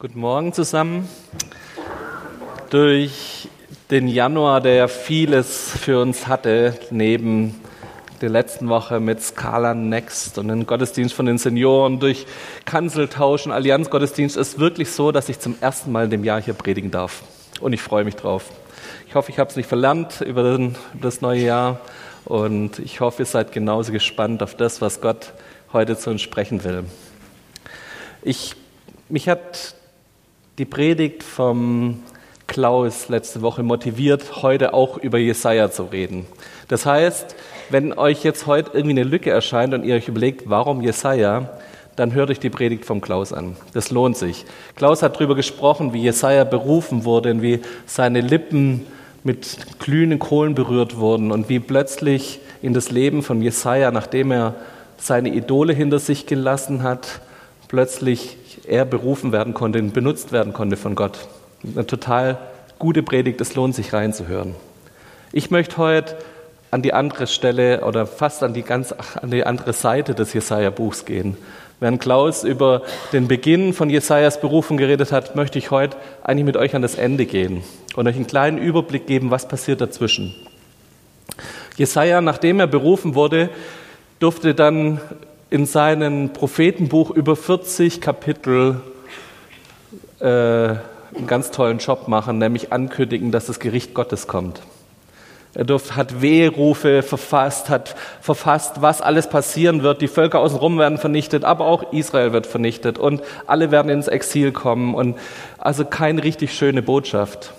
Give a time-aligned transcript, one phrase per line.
[0.00, 1.06] Guten Morgen zusammen.
[2.70, 3.50] Durch
[3.90, 7.60] den Januar, der vieles für uns hatte, neben
[8.22, 12.24] der letzten Woche mit Scala Next und den Gottesdienst von den Senioren, durch
[12.64, 16.54] Kanzeltausch und Allianzgottesdienst, ist wirklich so, dass ich zum ersten Mal in dem Jahr hier
[16.54, 17.22] predigen darf.
[17.60, 18.46] Und ich freue mich drauf.
[19.06, 21.78] Ich hoffe, ich habe es nicht verlernt über, über das neue Jahr.
[22.24, 25.34] Und ich hoffe, ihr seid genauso gespannt auf das, was Gott
[25.74, 26.84] heute zu uns sprechen will.
[28.22, 28.56] Ich,
[29.10, 29.74] mich hat
[30.60, 32.02] die Predigt vom
[32.46, 36.26] Klaus letzte Woche motiviert, heute auch über Jesaja zu reden.
[36.68, 37.34] Das heißt,
[37.70, 41.48] wenn euch jetzt heute irgendwie eine Lücke erscheint und ihr euch überlegt, warum Jesaja,
[41.96, 43.56] dann hört euch die Predigt vom Klaus an.
[43.72, 44.44] Das lohnt sich.
[44.76, 48.84] Klaus hat darüber gesprochen, wie Jesaja berufen wurde und wie seine Lippen
[49.24, 54.56] mit glühenden Kohlen berührt wurden und wie plötzlich in das Leben von Jesaja, nachdem er
[54.98, 57.22] seine Idole hinter sich gelassen hat,
[57.70, 61.28] plötzlich er berufen werden konnte, benutzt werden konnte von Gott.
[61.62, 62.38] Eine total
[62.80, 64.56] gute Predigt, es lohnt sich reinzuhören.
[65.30, 66.16] Ich möchte heute
[66.72, 71.04] an die andere Stelle oder fast an die ganz an die andere Seite des Jesaja-Buchs
[71.04, 71.36] gehen.
[71.78, 76.56] Während Klaus über den Beginn von Jesajas Berufung geredet hat, möchte ich heute eigentlich mit
[76.56, 77.62] euch an das Ende gehen
[77.94, 80.34] und euch einen kleinen Überblick geben, was passiert dazwischen.
[81.76, 83.48] Jesaja, nachdem er berufen wurde,
[84.18, 85.00] durfte dann
[85.50, 88.80] in seinem Prophetenbuch über 40 Kapitel
[90.20, 94.62] äh, einen ganz tollen Job machen, nämlich ankündigen, dass das Gericht Gottes kommt.
[95.52, 100.00] Er durft, hat Wehrufe verfasst, hat verfasst, was alles passieren wird.
[100.00, 104.52] Die Völker außenrum werden vernichtet, aber auch Israel wird vernichtet und alle werden ins Exil
[104.52, 104.94] kommen.
[104.94, 105.18] Und
[105.58, 107.52] also keine richtig schöne Botschaft.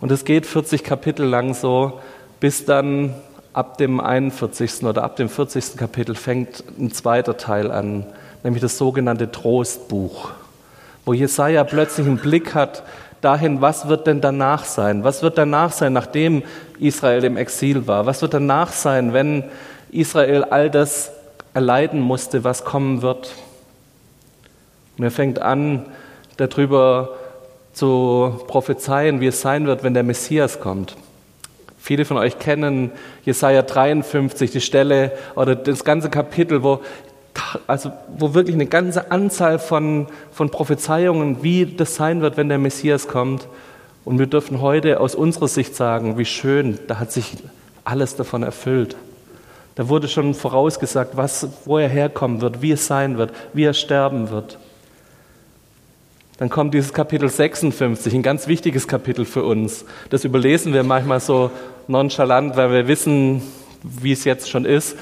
[0.00, 2.00] Und es geht 40 Kapitel lang so,
[2.40, 3.14] bis dann
[3.58, 4.84] ab dem 41.
[4.84, 5.76] oder ab dem 40.
[5.76, 8.06] Kapitel fängt ein zweiter Teil an,
[8.44, 10.30] nämlich das sogenannte Trostbuch,
[11.04, 12.84] wo Jesaja plötzlich einen Blick hat
[13.20, 15.02] dahin, was wird denn danach sein?
[15.02, 16.44] Was wird danach sein, nachdem
[16.78, 18.06] Israel im Exil war?
[18.06, 19.42] Was wird danach sein, wenn
[19.90, 21.10] Israel all das
[21.52, 23.34] erleiden musste, was kommen wird?
[24.98, 25.84] Und er fängt an,
[26.36, 27.08] darüber
[27.72, 30.94] zu prophezeien, wie es sein wird, wenn der Messias kommt.
[31.88, 32.92] Viele von euch kennen
[33.24, 36.82] Jesaja 53, die Stelle oder das ganze Kapitel, wo,
[37.66, 42.58] also, wo wirklich eine ganze Anzahl von, von Prophezeiungen, wie das sein wird, wenn der
[42.58, 43.48] Messias kommt.
[44.04, 47.38] Und wir dürfen heute aus unserer Sicht sagen, wie schön, da hat sich
[47.84, 48.94] alles davon erfüllt.
[49.74, 53.72] Da wurde schon vorausgesagt, was, wo er herkommen wird, wie es sein wird, wie er
[53.72, 54.58] sterben wird.
[56.38, 59.84] Dann kommt dieses Kapitel 56, ein ganz wichtiges Kapitel für uns.
[60.08, 61.50] Das überlesen wir manchmal so
[61.88, 63.42] nonchalant, weil wir wissen,
[63.82, 64.96] wie es jetzt schon ist.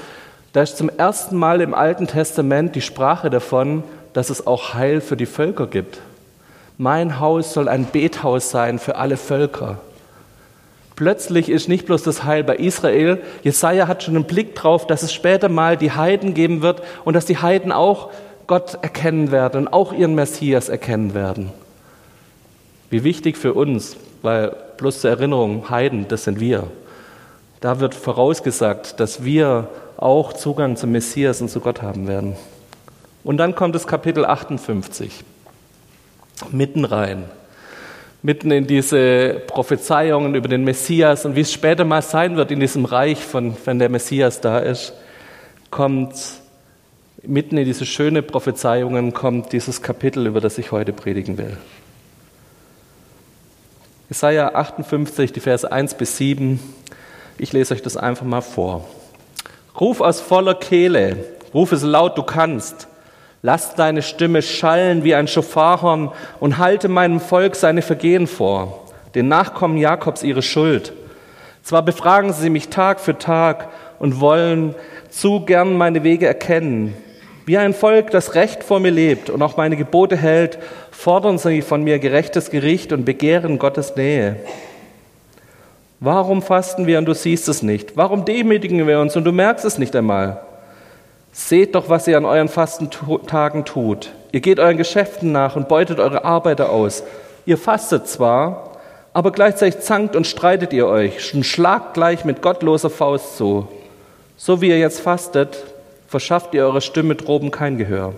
[0.53, 3.83] Da ist zum ersten Mal im Alten Testament die Sprache davon,
[4.13, 5.99] dass es auch Heil für die Völker gibt.
[6.79, 9.77] Mein Haus soll ein Bethaus sein für alle Völker.
[10.95, 15.03] Plötzlich ist nicht bloß das Heil bei Israel, Jesaja hat schon einen Blick drauf, dass
[15.03, 18.09] es später mal die Heiden geben wird und dass die Heiden auch
[18.47, 21.51] Gott erkennen werden und auch ihren Messias erkennen werden.
[22.89, 26.67] Wie wichtig für uns, weil bloß zur Erinnerung, Heiden, das sind wir.
[27.59, 32.35] Da wird vorausgesagt, dass wir auch Zugang zum Messias und zu Gott haben werden.
[33.23, 35.23] Und dann kommt das Kapitel 58,
[36.51, 37.25] mitten rein,
[38.21, 42.61] mitten in diese Prophezeiungen über den Messias und wie es später mal sein wird in
[42.61, 44.93] diesem Reich, von, wenn der Messias da ist,
[45.71, 46.13] kommt
[47.27, 51.57] mitten in diese schöne Prophezeiungen kommt dieses Kapitel, über das ich heute predigen will.
[54.09, 56.59] Jesaja 58, die Verse 1 bis 7.
[57.37, 58.87] Ich lese euch das einfach mal vor.
[59.79, 61.17] Ruf aus voller Kehle,
[61.53, 62.87] ruf es laut, du kannst.
[63.41, 69.27] Lass deine Stimme schallen wie ein Schofarhorn und halte meinem Volk seine Vergehen vor, den
[69.27, 70.93] Nachkommen Jakobs ihre Schuld.
[71.61, 73.67] Zwar befragen sie mich Tag für Tag
[73.99, 74.73] und wollen
[75.09, 76.95] zu gern meine Wege erkennen.
[77.47, 80.59] Wie ein Volk, das Recht vor mir lebt und auch meine Gebote hält,
[80.91, 84.35] fordern sie von mir gerechtes Gericht und begehren Gottes Nähe.
[86.01, 87.95] Warum fasten wir und du siehst es nicht?
[87.95, 90.41] Warum demütigen wir uns und du merkst es nicht einmal?
[91.31, 94.11] Seht doch, was ihr an euren Fastentagen tut.
[94.33, 97.01] Ihr geht euren Geschäften nach und beutet eure Arbeiter aus.
[97.45, 98.71] Ihr fastet zwar,
[99.13, 103.69] aber gleichzeitig zankt und streitet ihr euch und schlagt gleich mit gottloser Faust zu.
[104.35, 105.63] So wie ihr jetzt fastet,
[106.07, 108.13] verschafft ihr eurer Stimme droben kein Gehör.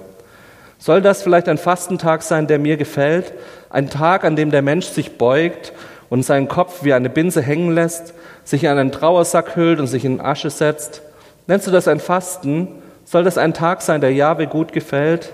[0.77, 3.33] Soll das vielleicht ein Fastentag sein, der mir gefällt?
[3.69, 5.73] Ein Tag, an dem der Mensch sich beugt
[6.09, 8.13] und seinen Kopf wie eine Binse hängen lässt,
[8.45, 11.01] sich in einen Trauersack hüllt und sich in Asche setzt?
[11.47, 12.69] Nennst du das ein Fasten?
[13.03, 15.33] Soll das ein Tag sein, der Jahwe gut gefällt?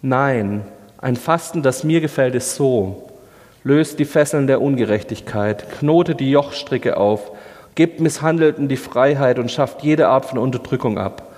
[0.00, 0.62] Nein,
[1.02, 3.08] Ein Fasten, das mir gefällt, ist so.
[3.64, 7.32] Löst die Fesseln der Ungerechtigkeit, knotet die Jochstricke auf,
[7.74, 11.29] gebt Misshandelten die Freiheit und schafft jede Art von Unterdrückung ab.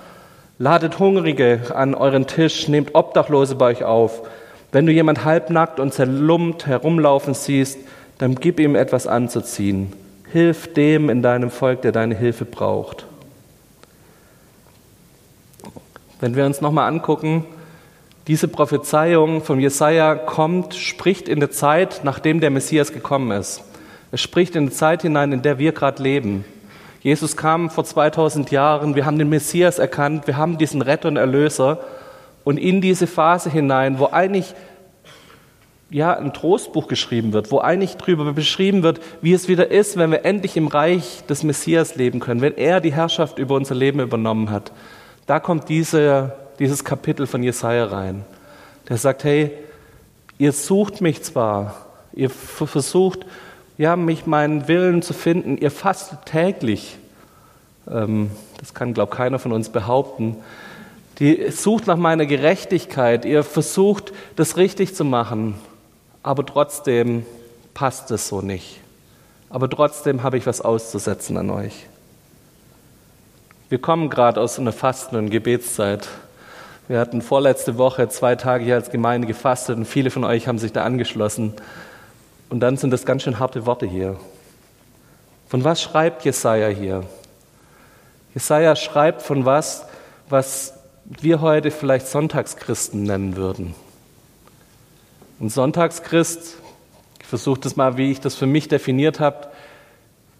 [0.63, 4.21] Ladet Hungrige an euren Tisch, nehmt Obdachlose bei euch auf.
[4.71, 7.79] Wenn du jemand halbnackt und zerlumpt herumlaufen siehst,
[8.17, 9.91] dann gib ihm etwas anzuziehen.
[10.31, 13.05] Hilf dem in deinem Volk, der deine Hilfe braucht.
[16.21, 17.43] Wenn wir uns nochmal angucken,
[18.27, 23.65] diese Prophezeiung von Jesaja kommt, spricht in der Zeit, nachdem der Messias gekommen ist.
[24.13, 26.45] Es spricht in die Zeit hinein, in der wir gerade leben.
[27.03, 31.17] Jesus kam vor 2000 Jahren, wir haben den Messias erkannt, wir haben diesen Retter und
[31.17, 31.79] Erlöser.
[32.45, 34.55] Und in diese Phase hinein, wo eigentlich
[35.89, 40.11] ja, ein Trostbuch geschrieben wird, wo eigentlich darüber beschrieben wird, wie es wieder ist, wenn
[40.11, 43.99] wir endlich im Reich des Messias leben können, wenn er die Herrschaft über unser Leben
[43.99, 44.71] übernommen hat.
[45.25, 48.23] Da kommt diese, dieses Kapitel von Jesaja rein.
[48.87, 49.51] Der sagt, hey,
[50.37, 51.75] ihr sucht mich zwar,
[52.13, 53.25] ihr versucht,
[53.77, 56.97] ja, mich meinen Willen zu finden, ihr fastet täglich.
[57.89, 60.37] Ähm, das kann, glaube ich, keiner von uns behaupten.
[61.19, 65.55] Die sucht nach meiner Gerechtigkeit, ihr versucht, das richtig zu machen,
[66.23, 67.25] aber trotzdem
[67.73, 68.79] passt es so nicht.
[69.49, 71.85] Aber trotzdem habe ich was auszusetzen an euch.
[73.69, 76.07] Wir kommen gerade aus einer Fasten- und Gebetszeit.
[76.87, 80.57] Wir hatten vorletzte Woche zwei Tage hier als Gemeinde gefastet und viele von euch haben
[80.57, 81.53] sich da angeschlossen.
[82.49, 84.17] Und dann sind das ganz schön harte Worte hier.
[85.47, 87.03] Von was schreibt Jesaja hier?
[88.33, 89.85] Jesaja schreibt von was,
[90.29, 90.73] was
[91.05, 93.75] wir heute vielleicht Sonntagschristen nennen würden.
[95.39, 96.57] Ein Sonntagschrist,
[97.21, 99.47] ich versuche das mal, wie ich das für mich definiert habe,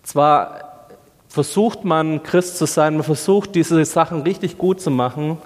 [0.04, 0.88] zwar
[1.28, 5.38] versucht man, Christ zu sein, man versucht, diese Sachen richtig gut zu machen,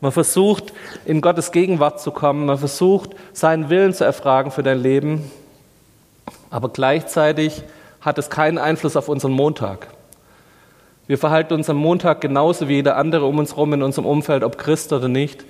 [0.00, 0.72] man versucht,
[1.04, 5.30] in Gottes Gegenwart zu kommen, man versucht, seinen Willen zu erfragen für dein Leben,
[6.54, 7.64] aber gleichzeitig
[8.00, 9.88] hat es keinen Einfluss auf unseren Montag.
[11.08, 14.44] Wir verhalten uns am Montag genauso wie jeder andere um uns herum in unserem Umfeld,
[14.44, 15.44] ob Christ oder nicht.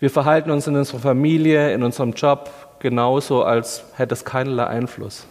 [0.00, 2.50] Wir verhalten uns in unserer Familie, in unserem Job
[2.80, 5.26] genauso, als hätte es keinerlei Einfluss.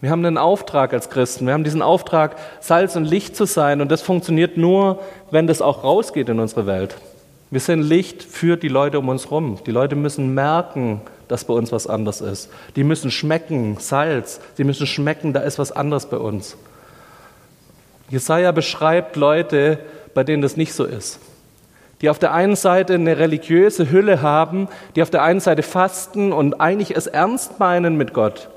[0.00, 1.44] Wir haben einen Auftrag als Christen.
[1.44, 3.82] Wir haben diesen Auftrag, Salz und Licht zu sein.
[3.82, 5.00] Und das funktioniert nur,
[5.30, 6.96] wenn das auch rausgeht in unsere Welt.
[7.50, 9.58] Wir sind Licht für die Leute um uns herum.
[9.66, 12.50] Die Leute müssen merken, dass bei uns was anders ist.
[12.76, 14.40] Die müssen schmecken, Salz.
[14.58, 16.56] Die müssen schmecken, da ist was anderes bei uns.
[18.10, 19.78] Jesaja beschreibt Leute,
[20.14, 21.20] bei denen das nicht so ist.
[22.00, 26.32] Die auf der einen Seite eine religiöse Hülle haben, die auf der einen Seite fasten
[26.32, 28.48] und eigentlich es ernst meinen mit Gott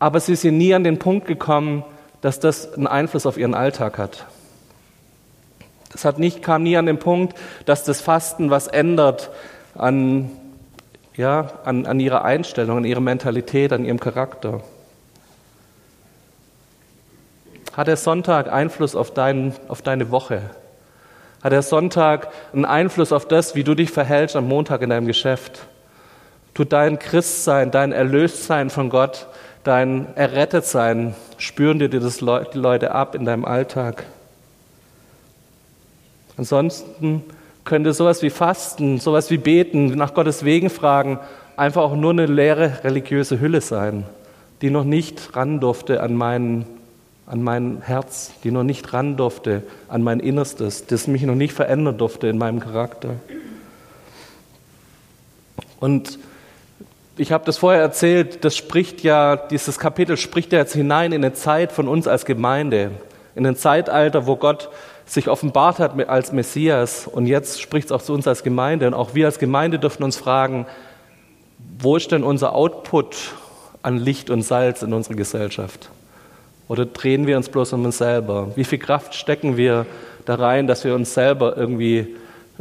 [0.00, 1.84] aber sie sind nie an den Punkt gekommen,
[2.22, 4.26] dass das einen Einfluss auf ihren Alltag hat.
[5.90, 9.30] Das hat nicht, kam nie an den Punkt, dass das Fasten was ändert
[9.74, 10.30] an,
[11.16, 14.62] ja, an, an ihrer Einstellung, an ihrer Mentalität, an ihrem Charakter.
[17.72, 20.42] Hat der Sonntag Einfluss auf, dein, auf deine Woche?
[21.42, 25.06] Hat der Sonntag einen Einfluss auf das, wie du dich verhältst am Montag in deinem
[25.06, 25.66] Geschäft?
[26.54, 29.26] Tut dein Christsein, dein Erlöstsein von Gott
[29.64, 34.04] dein Errettetsein, spüren dir das die Leute ab in deinem Alltag.
[36.36, 37.22] Ansonsten
[37.64, 41.18] könnte sowas wie Fasten, sowas wie Beten, nach Gottes Wegen fragen,
[41.56, 44.04] einfach auch nur eine leere religiöse Hülle sein,
[44.62, 46.64] die noch nicht ran durfte an mein,
[47.26, 51.52] an mein Herz, die noch nicht ran durfte an mein Innerstes, das mich noch nicht
[51.52, 53.10] verändern durfte in meinem Charakter.
[55.80, 56.18] Und
[57.16, 61.22] ich habe das vorher erzählt, das spricht ja, dieses Kapitel spricht ja jetzt hinein in
[61.22, 62.92] eine Zeit von uns als Gemeinde,
[63.34, 64.70] in ein Zeitalter, wo Gott
[65.10, 67.06] sich offenbart hat als Messias.
[67.06, 68.86] Und jetzt spricht es auch zu uns als Gemeinde.
[68.86, 70.66] Und auch wir als Gemeinde dürfen uns fragen,
[71.78, 73.16] wo ist denn unser Output
[73.82, 75.90] an Licht und Salz in unserer Gesellschaft?
[76.68, 78.52] Oder drehen wir uns bloß um uns selber?
[78.54, 79.86] Wie viel Kraft stecken wir
[80.26, 82.14] da rein, dass wir uns selber irgendwie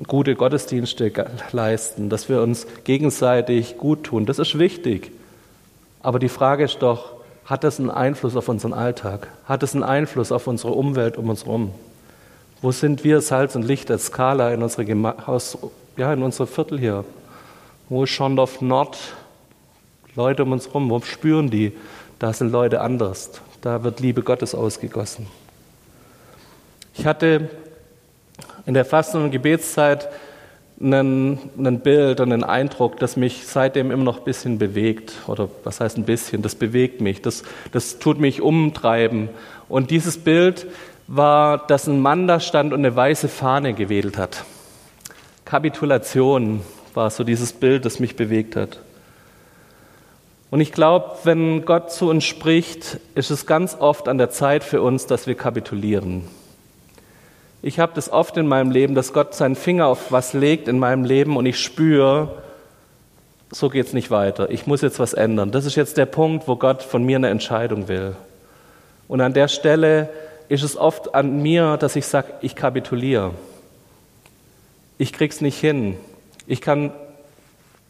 [0.08, 1.12] gute Gottesdienste
[1.52, 4.26] leisten, dass wir uns gegenseitig gut tun.
[4.26, 5.12] Das ist wichtig.
[6.02, 7.14] Aber die Frage ist doch,
[7.46, 9.28] hat das einen Einfluss auf unseren Alltag?
[9.46, 11.74] Hat es einen Einfluss auf unsere Umwelt um uns herum?
[12.62, 15.58] Wo sind wir Salz und Licht als Skala in unserer Haus,
[15.96, 17.06] ja, in unserem Viertel hier?
[17.88, 18.98] Wo ist Schondorf Nord?
[20.16, 21.72] Leute um uns herum, wo spüren die?
[22.18, 23.32] Da sind Leute anders.
[23.62, 25.28] Da wird Liebe Gottes ausgegossen.
[26.96, 27.50] Ich hatte
[28.66, 30.10] in der Fasten- und Gebetszeit
[30.82, 35.14] ein, ein Bild und einen Eindruck, das mich seitdem immer noch ein bisschen bewegt.
[35.28, 36.42] Oder was heißt ein bisschen?
[36.42, 37.22] Das bewegt mich.
[37.22, 39.30] Das, das tut mich umtreiben.
[39.70, 40.68] Und dieses Bild
[41.10, 44.46] war, dass ein Mann da stand und eine weiße Fahne gewedelt hat.
[45.44, 46.62] Kapitulation.
[46.94, 48.80] war so dieses Bild, das mich bewegt hat.
[50.52, 54.64] Und ich glaube, wenn Gott zu uns spricht, ist es ganz oft an der Zeit
[54.64, 56.28] für uns, dass wir kapitulieren.
[57.62, 60.80] Ich habe das oft in meinem Leben, dass Gott seinen Finger auf was legt in
[60.80, 62.42] meinem Leben und ich spüre,
[63.52, 64.50] so geht es nicht weiter.
[64.52, 65.52] Ich muss jetzt was ändern.
[65.52, 68.16] Das ist jetzt der Punkt, wo Gott von mir eine Entscheidung will.
[69.08, 70.10] Und an der Stelle
[70.50, 73.34] ist es oft an mir, dass ich sage, ich kapituliere.
[74.98, 75.96] Ich krieg's nicht hin.
[76.48, 76.92] Ich kann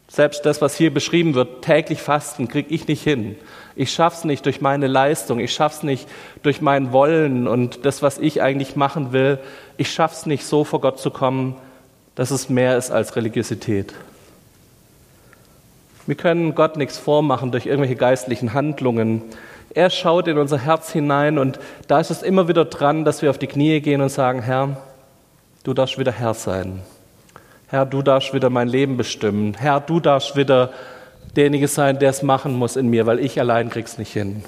[0.08, 3.36] selbst das, was hier beschrieben wird, täglich fasten, kriege ich nicht hin.
[3.76, 6.08] Ich schaff's nicht durch meine Leistung, ich schaff's nicht
[6.42, 9.38] durch mein Wollen und das, was ich eigentlich machen will.
[9.76, 11.56] Ich schaff's nicht so vor Gott zu kommen,
[12.16, 13.94] dass es mehr ist als Religiosität.
[16.06, 19.22] Wir können Gott nichts vormachen durch irgendwelche geistlichen Handlungen.
[19.72, 23.30] Er schaut in unser Herz hinein und da ist es immer wieder dran, dass wir
[23.30, 24.76] auf die Knie gehen und sagen, Herr,
[25.62, 26.82] du darfst wieder Herr sein.
[27.68, 29.54] Herr, du darfst wieder mein Leben bestimmen.
[29.54, 30.72] Herr, du darfst wieder
[31.36, 34.42] derjenige sein, der es machen muss in mir, weil ich allein krieg's nicht hin.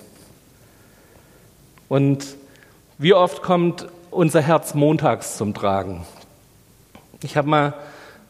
[1.88, 2.26] Und
[2.99, 6.05] wie oft kommt unser Herz montags zum Tragen?
[7.23, 7.75] Ich habe mal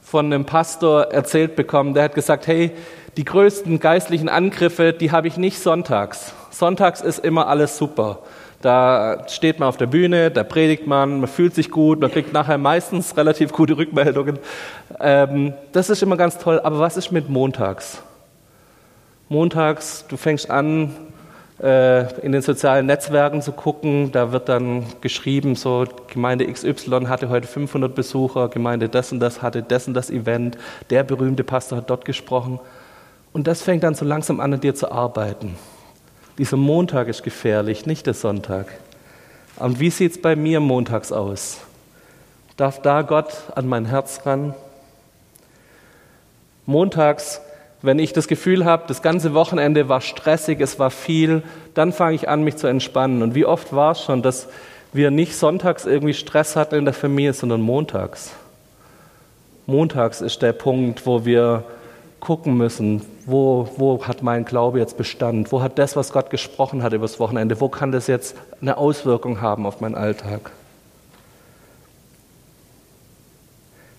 [0.03, 2.73] von einem Pastor erzählt bekommen, der hat gesagt, hey,
[3.17, 6.35] die größten geistlichen Angriffe, die habe ich nicht sonntags.
[6.51, 8.21] Sonntags ist immer alles super.
[8.63, 12.33] Da steht man auf der Bühne, da predigt man, man fühlt sich gut, man kriegt
[12.33, 14.39] nachher meistens relativ gute Rückmeldungen.
[15.01, 16.61] Ähm, das ist immer ganz toll.
[16.63, 18.03] Aber was ist mit montags?
[19.29, 20.95] Montags, du fängst an,
[21.61, 24.13] äh, in den sozialen Netzwerken zu gucken.
[24.13, 29.43] Da wird dann geschrieben, so Gemeinde XY hatte heute 500 Besucher, Gemeinde das und das
[29.43, 30.57] hatte das und das Event,
[30.91, 32.61] der berühmte Pastor hat dort gesprochen.
[33.33, 35.57] Und das fängt dann so langsam an, an dir zu arbeiten.
[36.39, 38.67] Dieser Montag ist gefährlich, nicht der Sonntag.
[39.57, 41.61] Und wie sieht es bei mir montags aus?
[42.57, 44.55] Darf da Gott an mein Herz ran?
[46.67, 47.41] Montags,
[47.81, 51.43] wenn ich das Gefühl habe, das ganze Wochenende war stressig, es war viel,
[51.75, 53.23] dann fange ich an, mich zu entspannen.
[53.23, 54.49] Und wie oft war es schon, dass
[54.93, 58.33] wir nicht sonntags irgendwie Stress hatten in der Familie, sondern montags.
[59.67, 61.65] Montags ist der Punkt, wo wir
[62.23, 66.85] gucken müssen, wo, wo hat mein Glaube jetzt Bestand, wo hat das, was Gott gesprochen
[66.85, 70.53] hat übers Wochenende, wo kann das jetzt eine Auswirkung haben auf meinen Alltag.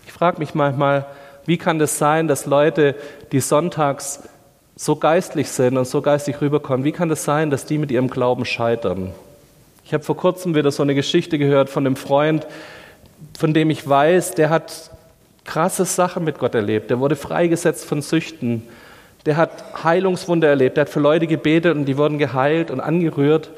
[0.05, 1.05] Ich frage mich manchmal,
[1.45, 2.95] wie kann das sein, dass Leute,
[3.33, 4.21] die sonntags
[4.77, 8.09] so geistlich sind und so geistig rüberkommen, wie kann das sein, dass die mit ihrem
[8.09, 9.11] Glauben scheitern?
[9.83, 12.47] Ich habe vor kurzem wieder so eine Geschichte gehört von einem Freund,
[13.37, 14.92] von dem ich weiß, der hat
[15.45, 16.89] krasse Sachen mit Gott erlebt.
[16.89, 18.63] Der wurde freigesetzt von Süchten.
[19.25, 20.77] Der hat Heilungswunder erlebt.
[20.77, 23.49] Der hat für Leute gebetet und die wurden geheilt und angerührt.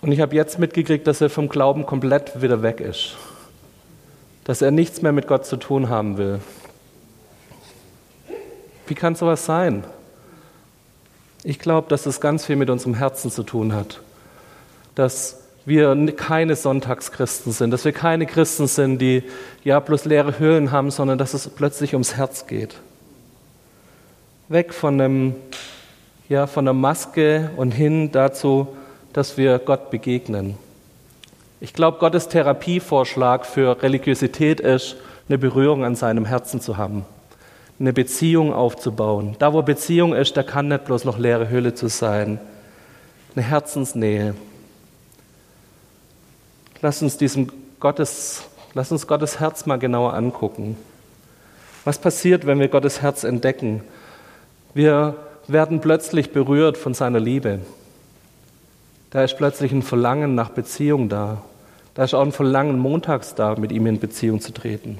[0.00, 3.16] Und ich habe jetzt mitgekriegt, dass er vom Glauben komplett wieder weg ist.
[4.44, 6.40] Dass er nichts mehr mit Gott zu tun haben will.
[8.86, 9.84] Wie kann sowas sein?
[11.42, 14.00] Ich glaube, dass es ganz viel mit unserem Herzen zu tun hat.
[14.94, 19.24] Dass wir keine Sonntagschristen sind, dass wir keine Christen sind, die
[19.64, 22.76] ja bloß leere Höhlen haben, sondern dass es plötzlich ums Herz geht.
[24.48, 25.34] Weg von, einem,
[26.28, 28.68] ja, von der Maske und hin dazu,
[29.12, 30.56] dass wir Gott begegnen.
[31.58, 34.96] Ich glaube, Gottes Therapievorschlag für Religiosität ist,
[35.28, 37.04] eine Berührung an seinem Herzen zu haben,
[37.80, 39.34] eine Beziehung aufzubauen.
[39.40, 42.38] Da, wo Beziehung ist, da kann nicht bloß noch leere Hülle zu sein,
[43.34, 44.34] eine Herzensnähe.
[46.82, 50.76] Lass uns diesem Gottes, lass uns Gottes Herz mal genauer angucken.
[51.84, 53.82] Was passiert, wenn wir Gottes Herz entdecken?
[54.74, 55.14] Wir
[55.48, 57.60] werden plötzlich berührt von seiner Liebe.
[59.10, 61.42] Da ist plötzlich ein Verlangen nach Beziehung da.
[61.94, 64.98] Da ist auch ein Verlangen, montags da, mit ihm in Beziehung zu treten.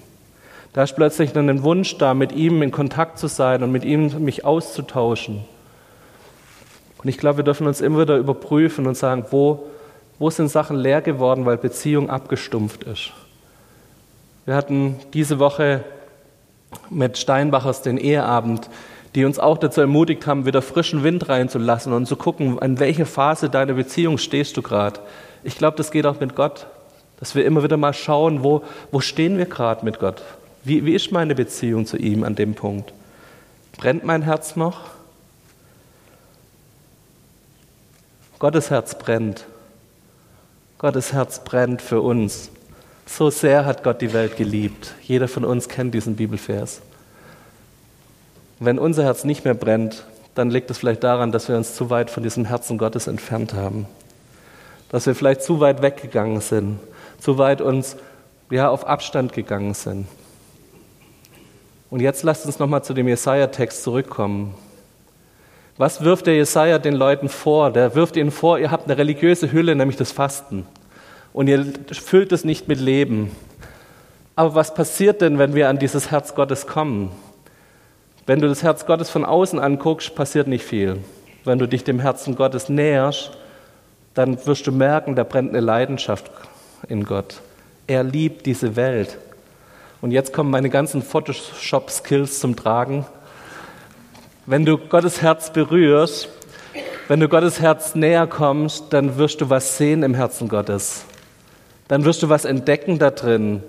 [0.72, 3.84] Da ist plötzlich dann ein Wunsch da, mit ihm in Kontakt zu sein und mit
[3.84, 5.44] ihm mich auszutauschen.
[7.02, 9.66] Und ich glaube, wir dürfen uns immer wieder überprüfen und sagen, wo
[10.18, 13.12] wo sind Sachen leer geworden, weil Beziehung abgestumpft ist?
[14.44, 15.84] Wir hatten diese Woche
[16.90, 18.70] mit Steinbachers den Eheabend,
[19.14, 23.06] die uns auch dazu ermutigt haben, wieder frischen Wind reinzulassen und zu gucken, an welche
[23.06, 25.00] Phase deiner Beziehung stehst du gerade.
[25.42, 26.66] Ich glaube, das geht auch mit Gott,
[27.18, 30.22] dass wir immer wieder mal schauen, wo, wo stehen wir gerade mit Gott?
[30.64, 32.92] Wie, wie ist meine Beziehung zu ihm an dem Punkt?
[33.78, 34.80] Brennt mein Herz noch?
[38.38, 39.46] Gottes Herz brennt.
[40.78, 42.50] Gottes Herz brennt für uns.
[43.06, 44.94] So sehr hat Gott die Welt geliebt.
[45.02, 46.82] Jeder von uns kennt diesen Bibelvers.
[48.58, 50.04] Wenn unser Herz nicht mehr brennt,
[50.34, 53.54] dann liegt es vielleicht daran, dass wir uns zu weit von diesem Herzen Gottes entfernt
[53.54, 53.86] haben.
[54.90, 56.78] Dass wir vielleicht zu weit weggegangen sind,
[57.20, 57.96] zu weit uns
[58.50, 60.06] ja, auf Abstand gegangen sind.
[61.88, 64.54] Und jetzt lasst uns nochmal zu dem Jesaja-Text zurückkommen.
[65.78, 67.70] Was wirft der Jesaja den Leuten vor?
[67.70, 70.66] Der wirft ihnen vor, ihr habt eine religiöse Hülle, nämlich das Fasten.
[71.32, 73.30] Und ihr füllt es nicht mit Leben.
[74.36, 77.10] Aber was passiert denn, wenn wir an dieses Herz Gottes kommen?
[78.26, 80.98] Wenn du das Herz Gottes von außen anguckst, passiert nicht viel.
[81.44, 83.32] Wenn du dich dem Herzen Gottes näherst,
[84.14, 86.30] dann wirst du merken, da brennt eine Leidenschaft
[86.88, 87.40] in Gott.
[87.86, 89.18] Er liebt diese Welt.
[90.00, 93.06] Und jetzt kommen meine ganzen Photoshop-Skills zum Tragen.
[94.48, 96.28] Wenn du Gottes Herz berührst,
[97.08, 101.04] wenn du Gottes Herz näher kommst, dann wirst du was sehen im Herzen Gottes.
[101.88, 103.64] Dann wirst du was entdecken da drin.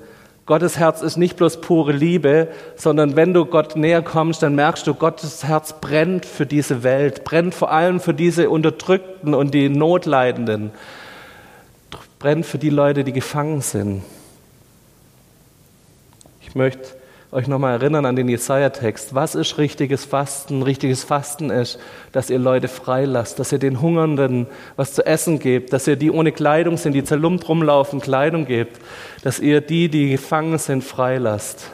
[0.46, 4.86] Gottes Herz ist nicht bloß pure Liebe, sondern wenn du Gott näher kommst, dann merkst
[4.86, 9.70] du, Gottes Herz brennt für diese Welt, brennt vor allem für diese Unterdrückten und die
[9.70, 10.70] Notleidenden,
[12.20, 14.04] brennt für die Leute, die gefangen sind.
[16.42, 16.97] Ich möchte
[17.32, 19.14] euch nochmal erinnern an den Jesaja-Text.
[19.14, 20.64] Was ist richtiges Fasten?
[20.64, 21.78] Richtiges Fasten ist,
[22.14, 26.10] dass ihr Leute freilasst, dass ihr den Hungernden was zu essen gebt, dass ihr die
[26.10, 28.80] ohne Kleidung sind, die zerlumpt rumlaufen, Kleidung gebt,
[29.24, 31.72] dass ihr die, die gefangen sind, freilasst.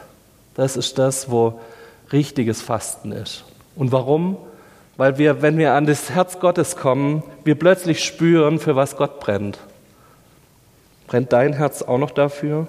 [0.54, 1.60] Das ist das, wo
[2.12, 3.44] richtiges Fasten ist.
[3.76, 4.36] Und warum?
[4.96, 9.20] Weil wir, wenn wir an das Herz Gottes kommen, wir plötzlich spüren, für was Gott
[9.20, 9.58] brennt.
[11.06, 12.66] Brennt dein Herz auch noch dafür?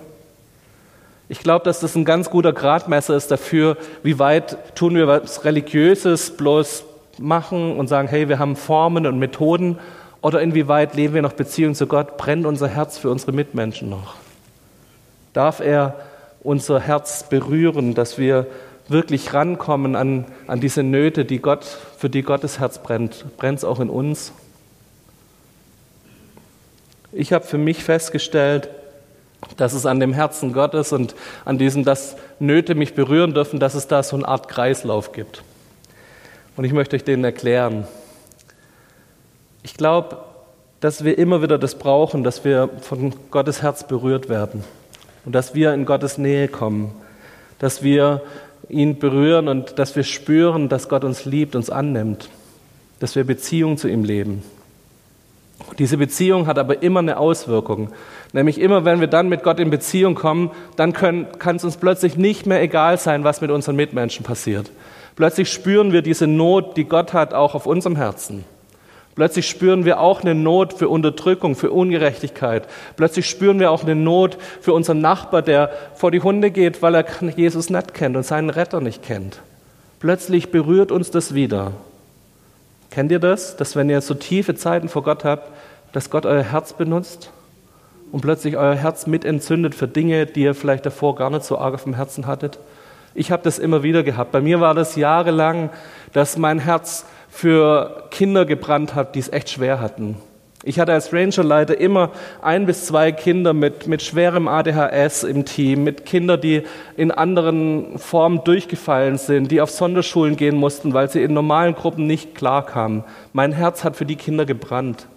[1.28, 5.44] Ich glaube, dass das ein ganz guter Gradmesser ist dafür, wie weit tun wir was
[5.44, 6.84] Religiöses bloß
[7.18, 9.80] machen und sagen, hey, wir haben Formen und Methoden
[10.22, 14.16] oder inwieweit leben wir noch Beziehung zu Gott, brennt unser Herz für unsere Mitmenschen noch.
[15.34, 15.96] Darf er
[16.44, 18.46] unser Herz berühren, dass wir
[18.88, 21.66] wirklich rankommen an, an diese Nöte, die Gott,
[21.98, 23.26] für die Gottes Herz brennt.
[23.38, 24.32] Brennt es auch in uns?
[27.12, 28.70] Ich habe für mich festgestellt,
[29.58, 31.16] dass es an dem Herzen Gottes und
[31.46, 35.44] an diesem, dass Nöte mich berühren dürfen, dass es da so eine Art Kreislauf gibt.
[36.58, 37.88] Und ich möchte euch den erklären.
[39.64, 40.18] Ich glaube,
[40.80, 44.64] dass wir immer wieder das brauchen, dass wir von Gottes Herz berührt werden
[45.26, 46.92] und dass wir in Gottes Nähe kommen,
[47.60, 48.22] dass wir
[48.70, 52.30] ihn berühren und dass wir spüren, dass Gott uns liebt, uns annimmt,
[53.00, 54.44] dass wir Beziehung zu ihm leben.
[55.80, 57.90] Diese Beziehung hat aber immer eine Auswirkung.
[58.34, 62.18] Nämlich immer, wenn wir dann mit Gott in Beziehung kommen, dann kann es uns plötzlich
[62.18, 64.72] nicht mehr egal sein, was mit unseren Mitmenschen passiert.
[65.16, 68.44] Plötzlich spüren wir diese Not, die Gott hat, auch auf unserem Herzen.
[69.16, 72.68] Plötzlich spüren wir auch eine Not für Unterdrückung, für Ungerechtigkeit.
[72.98, 76.96] Plötzlich spüren wir auch eine Not für unseren Nachbar, der vor die Hunde geht, weil
[76.96, 77.06] er
[77.38, 79.40] Jesus nicht kennt und seinen Retter nicht kennt.
[80.02, 81.72] Plötzlich berührt uns das wieder.
[82.96, 85.52] Kennt ihr das, dass wenn ihr so tiefe Zeiten vor Gott habt,
[85.92, 87.30] dass Gott euer Herz benutzt
[88.14, 91.58] und plötzlich euer Herz mit entzündet für Dinge, die ihr vielleicht davor gar nicht so
[91.58, 92.58] arg auf dem Herzen hattet?
[93.14, 94.32] Ich habe das immer wieder gehabt.
[94.32, 95.72] Bei mir war das jahrelang,
[96.14, 100.16] dass mein Herz für Kinder gebrannt hat, die es echt schwer hatten.
[100.68, 105.84] Ich hatte als Rangerleiter immer ein bis zwei Kinder mit, mit schwerem ADHS im Team,
[105.84, 106.64] mit Kindern, die
[106.98, 112.08] in anderen Formen durchgefallen sind, die auf Sonderschulen gehen mussten, weil sie in normalen Gruppen
[112.08, 113.04] nicht klarkamen.
[113.32, 115.08] Mein Herz hat für die Kinder gebrannt.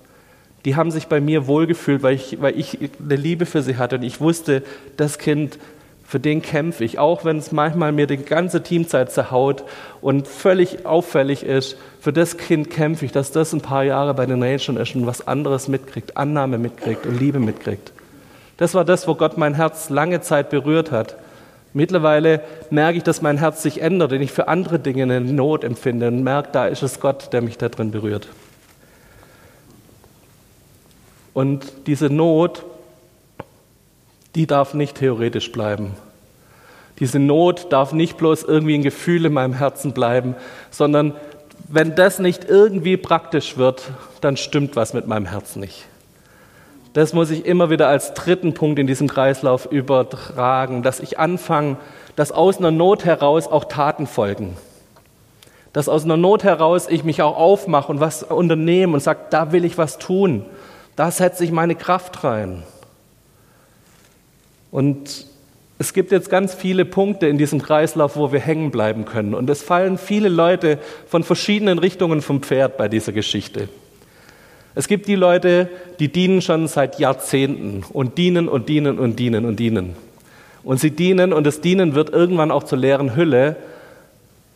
[0.67, 3.97] Die haben sich bei mir wohlgefühlt, weil ich, weil ich eine Liebe für sie hatte
[3.97, 4.63] und ich wusste,
[4.99, 5.59] das Kind
[6.09, 9.65] für den kämpfe ich, auch wenn es manchmal mir die ganze Teamzeit zerhaut
[10.01, 11.77] und völlig auffällig ist.
[12.01, 15.07] Für das Kind kämpfe ich, dass das ein paar Jahre bei den Rangern ist und
[15.07, 17.93] was anderes mitkriegt, Annahme mitkriegt und Liebe mitkriegt.
[18.57, 21.17] Das war das, wo Gott mein Herz lange Zeit berührt hat.
[21.75, 22.41] Mittlerweile
[22.71, 26.09] merke ich, dass mein Herz sich ändert und ich für andere Dinge eine Not empfinde
[26.09, 28.29] und merke, da ist es Gott, der mich da drin berührt.
[31.35, 32.65] Und diese Not
[34.35, 35.95] die darf nicht theoretisch bleiben.
[36.99, 40.35] Diese Not darf nicht bloß irgendwie ein Gefühl in meinem Herzen bleiben,
[40.71, 41.15] sondern
[41.69, 45.87] wenn das nicht irgendwie praktisch wird, dann stimmt was mit meinem Herzen nicht.
[46.95, 51.77] Das muss ich immer wieder als dritten Punkt in diesem Kreislauf übertragen, dass ich anfange,
[52.17, 54.57] dass aus einer Not heraus auch Taten folgen.
[55.73, 59.53] Dass aus einer Not heraus ich mich auch aufmache und was unternehme und sage, da
[59.53, 60.45] will ich was tun.
[60.97, 62.65] Da setze ich meine Kraft rein.
[64.71, 65.27] Und
[65.79, 69.35] es gibt jetzt ganz viele Punkte in diesem Kreislauf, wo wir hängen bleiben können.
[69.35, 73.69] Und es fallen viele Leute von verschiedenen Richtungen vom Pferd bei dieser Geschichte.
[74.75, 79.45] Es gibt die Leute, die dienen schon seit Jahrzehnten und dienen und dienen und dienen
[79.45, 79.97] und dienen.
[80.65, 83.57] Und sie dienen und das Dienen wird irgendwann auch zur leeren Hülle,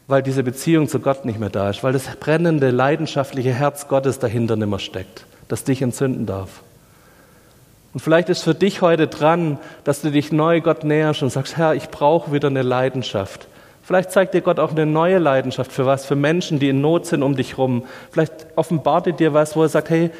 [0.09, 4.19] weil diese Beziehung zu Gott nicht mehr da ist, weil das brennende, leidenschaftliche Herz Gottes
[4.19, 6.63] dahinter nicht mehr steckt, das dich entzünden darf.
[7.93, 11.57] Und vielleicht ist für dich heute dran, dass du dich neu Gott näherst und sagst,
[11.57, 13.49] Herr, ich brauche wieder eine Leidenschaft,
[13.85, 17.07] Vielleicht zeigt dir Gott auch eine neue Leidenschaft für was, für Menschen, die in Not
[17.07, 17.85] sind um dich rum.
[18.11, 20.11] Vielleicht offenbart er dir was, wo er sagt, hey,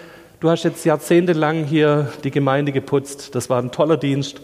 [0.41, 4.41] du hast jetzt jahrzehntelang hier die Gemeinde geputzt, das war ein toller Dienst,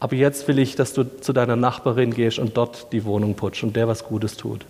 [0.00, 3.62] aber jetzt will ich, dass du zu deiner Nachbarin gehst und dort die Wohnung putzt
[3.62, 4.66] und der was Gutes tut.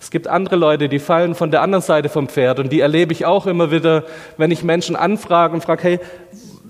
[0.00, 3.12] Es gibt andere Leute, die fallen von der anderen Seite vom Pferd und die erlebe
[3.12, 4.04] ich auch immer wieder,
[4.38, 6.00] wenn ich Menschen anfrage und frage, hey,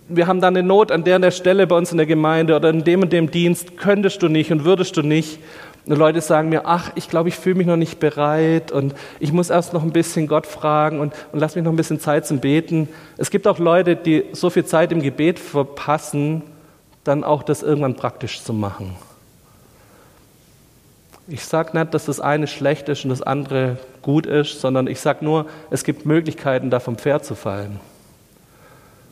[0.09, 2.57] wir haben da eine Not an der und der Stelle bei uns in der Gemeinde
[2.57, 5.38] oder in dem und dem Dienst, könntest du nicht und würdest du nicht.
[5.87, 9.33] Und Leute sagen mir, ach, ich glaube, ich fühle mich noch nicht bereit und ich
[9.33, 12.27] muss erst noch ein bisschen Gott fragen und, und lass mich noch ein bisschen Zeit
[12.27, 12.88] zum Beten.
[13.16, 16.43] Es gibt auch Leute, die so viel Zeit im Gebet verpassen,
[17.05, 18.97] dann auch das irgendwann praktisch zu machen.
[21.33, 25.01] Ich sage nicht, dass das eine schlecht ist und das andere gut ist, sondern ich
[25.01, 27.79] sage nur, es gibt Möglichkeiten, da vom Pferd zu fallen.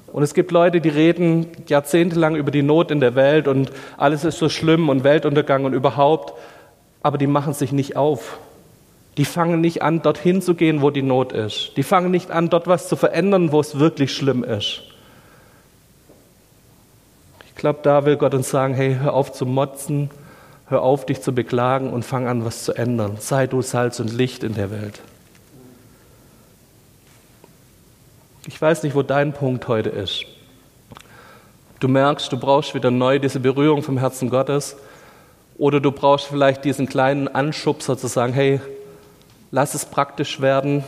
[0.09, 4.25] Und es gibt Leute, die reden jahrzehntelang über die Not in der Welt und alles
[4.25, 6.33] ist so schlimm und Weltuntergang und überhaupt,
[7.05, 8.39] aber die machen sich nicht auf.
[9.17, 11.77] Die fangen nicht an, dorthin zu gehen, wo die Not ist.
[11.77, 14.83] Die fangen nicht an, dort was zu verändern, wo es wirklich schlimm ist.
[17.47, 20.11] Ich glaube, da will Gott uns sagen, hey, hör auf zu motzen,
[20.69, 23.17] Hör auf, dich zu beklagen und fang an, was zu ändern.
[23.21, 25.01] Sei du Salz und Licht in der Welt.
[28.47, 30.25] Ich weiß nicht, wo dein Punkt heute ist.
[31.81, 34.77] Du merkst, du brauchst wieder neu diese Berührung vom Herzen Gottes.
[35.57, 38.61] Oder du brauchst vielleicht diesen kleinen Anschubser zu sagen, hey,
[39.51, 40.85] lass es praktisch werden.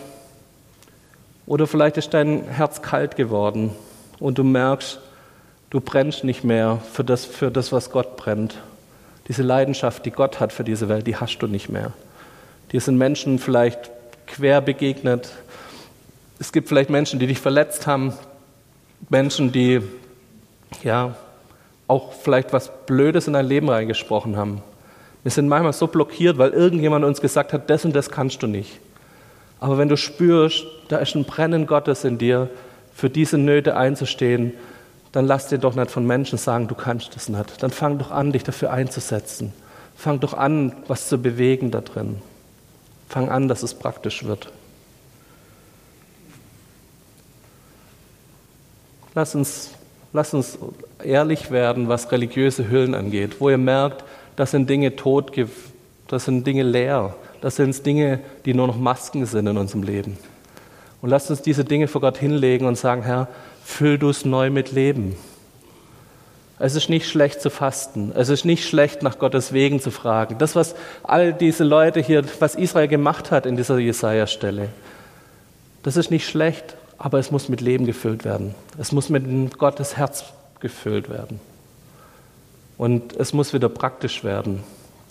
[1.47, 3.71] Oder vielleicht ist dein Herz kalt geworden
[4.21, 5.01] und du merkst,
[5.71, 8.57] du brennst nicht mehr für das, für das was Gott brennt.
[9.31, 11.93] Diese Leidenschaft, die Gott hat für diese Welt, die hast du nicht mehr.
[12.73, 13.93] Dir sind Menschen vielleicht
[14.27, 15.31] quer begegnet.
[16.41, 18.13] Es gibt vielleicht Menschen, die dich verletzt haben.
[19.09, 19.83] Menschen, die
[20.83, 21.15] ja
[21.87, 24.63] auch vielleicht was Blödes in dein Leben reingesprochen haben.
[25.23, 28.49] Wir sind manchmal so blockiert, weil irgendjemand uns gesagt hat, das und das kannst du
[28.49, 28.81] nicht.
[29.61, 32.51] Aber wenn du spürst, da ist ein Brennen Gottes in dir,
[32.93, 34.55] für diese Nöte einzustehen,
[35.13, 37.63] dann lass dir doch nicht von Menschen sagen, du kannst das nicht.
[37.63, 39.53] Dann fang doch an, dich dafür einzusetzen.
[39.97, 42.23] Fang doch an, was zu bewegen da drin.
[43.09, 44.53] Fang an, dass es praktisch wird.
[49.15, 49.71] Lass uns,
[50.13, 50.59] lass uns
[51.03, 54.05] ehrlich werden, was religiöse Hüllen angeht, wo ihr merkt,
[54.37, 55.33] das sind Dinge tot,
[56.07, 60.17] das sind Dinge leer, das sind Dinge, die nur noch Masken sind in unserem Leben.
[61.03, 63.29] Und lasst uns diese Dinge vor Gott hinlegen und sagen, Herr,
[63.65, 65.17] füll du es neu mit Leben.
[66.59, 68.13] Es ist nicht schlecht zu fasten.
[68.15, 70.37] Es ist nicht schlecht, nach Gottes Wegen zu fragen.
[70.37, 74.69] Das, was all diese Leute hier, was Israel gemacht hat in dieser Jesaja-Stelle,
[75.83, 78.55] das ist nicht schlecht, aber es muss mit Leben gefüllt werden.
[78.79, 80.25] Es muss mit Gottes Herz
[80.61, 81.41] gefüllt werden.
[82.77, 84.63] Und es muss wieder praktisch werden,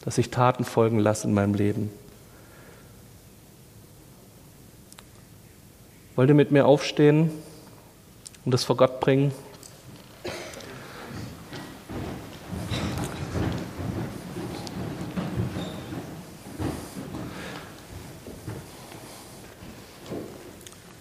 [0.06, 1.92] dass ich Taten folgen lasse in meinem Leben.
[6.20, 7.32] Wollt ihr mit mir aufstehen?
[8.44, 9.32] und das vor Gott bringen.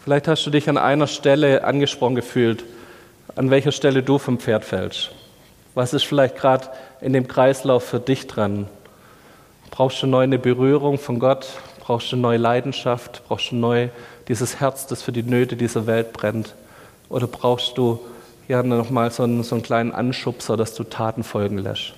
[0.04, 2.64] Vielleicht hast du dich an einer Stelle angesprochen gefühlt,
[3.34, 5.10] an welcher Stelle du vom Pferd fällst.
[5.74, 6.68] Was ist vielleicht gerade
[7.00, 8.68] in dem Kreislauf für dich dran?
[9.72, 11.48] Brauchst du neu eine Berührung von Gott?
[11.80, 13.22] Brauchst du neue Leidenschaft?
[13.26, 13.88] Brauchst du neu
[14.28, 16.54] dieses Herz, das für die Nöte dieser Welt brennt?
[17.08, 18.00] Oder brauchst du
[18.46, 21.94] ja nochmal so einen, so einen kleinen Anschubser, dass du Taten folgen lässt?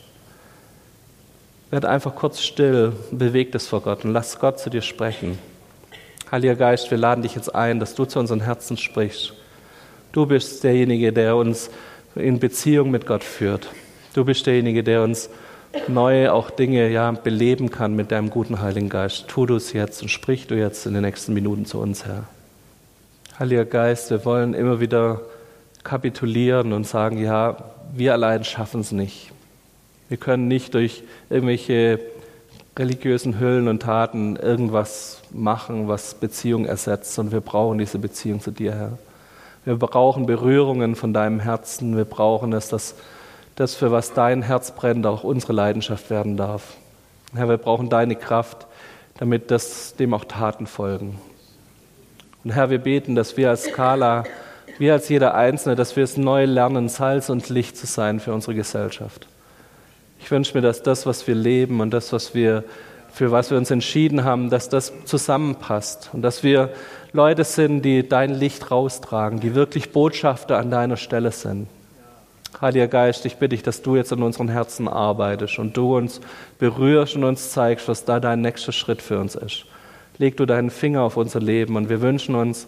[1.70, 5.38] Werd einfach kurz still, beweg es vor Gott und lass Gott zu dir sprechen.
[6.30, 9.34] Heiliger Geist, wir laden dich jetzt ein, dass du zu unseren Herzen sprichst.
[10.12, 11.70] Du bist derjenige, der uns
[12.16, 13.68] in Beziehung mit Gott führt.
[14.14, 15.30] Du bist derjenige, der uns
[15.88, 19.28] neu auch Dinge ja, beleben kann mit deinem guten Heiligen Geist.
[19.28, 22.24] Tu du es jetzt und sprich du jetzt in den nächsten Minuten zu uns, Herr.
[23.38, 25.20] Heiliger Geist, wir wollen immer wieder
[25.82, 27.56] kapitulieren und sagen, ja,
[27.94, 29.32] wir allein schaffen es nicht.
[30.08, 32.00] Wir können nicht durch irgendwelche
[32.76, 38.50] religiösen Hüllen und Taten irgendwas machen, was Beziehung ersetzt, sondern wir brauchen diese Beziehung zu
[38.50, 38.98] dir, Herr.
[39.64, 41.96] Wir brauchen Berührungen von deinem Herzen.
[41.96, 42.94] Wir brauchen es, dass
[43.60, 46.62] das, für was dein Herz brennt, auch unsere Leidenschaft werden darf.
[47.34, 48.66] Herr, wir brauchen deine Kraft,
[49.18, 51.20] damit das, dem auch Taten folgen.
[52.42, 54.24] Und Herr, wir beten, dass wir als Skala,
[54.78, 58.32] wir als jeder Einzelne, dass wir es neu lernen, Salz und Licht zu sein für
[58.32, 59.28] unsere Gesellschaft.
[60.20, 62.64] Ich wünsche mir, dass das, was wir leben und das, was wir,
[63.12, 66.70] für was wir uns entschieden haben, dass das zusammenpasst und dass wir
[67.12, 71.68] Leute sind, die dein Licht raustragen, die wirklich Botschafter an deiner Stelle sind.
[72.60, 76.20] Heiliger Geist, ich bitte dich, dass du jetzt in unseren Herzen arbeitest und du uns
[76.58, 79.64] berührst und uns zeigst, was da dein nächster Schritt für uns ist.
[80.18, 82.66] Leg du deinen Finger auf unser Leben und wir wünschen uns,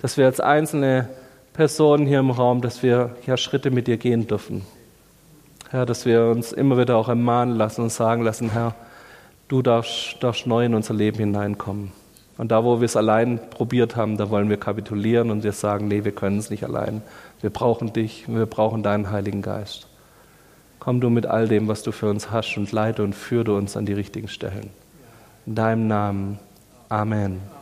[0.00, 1.08] dass wir als einzelne
[1.52, 4.64] Personen hier im Raum, dass wir ja Schritte mit dir gehen dürfen.
[5.70, 8.74] Herr, dass wir uns immer wieder auch ermahnen lassen und sagen lassen, Herr,
[9.48, 11.92] du darfst, darfst neu in unser Leben hineinkommen.
[12.36, 15.88] Und da, wo wir es allein probiert haben, da wollen wir kapitulieren und wir sagen,
[15.88, 17.02] nee, wir können es nicht allein.
[17.40, 19.86] Wir brauchen dich, wir brauchen deinen Heiligen Geist.
[20.78, 23.76] Komm du mit all dem, was du für uns hast und leite und führe uns
[23.76, 24.70] an die richtigen Stellen.
[25.46, 26.38] In deinem Namen.
[26.88, 27.54] Amen.